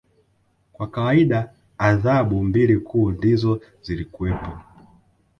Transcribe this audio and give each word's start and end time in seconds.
Kwa 0.73 0.87
kawaida 0.87 1.53
adhabu 1.77 2.43
mbili 2.43 2.77
kuu 2.79 3.11
ndizo 3.11 3.61
zilikuwepo 3.81 4.57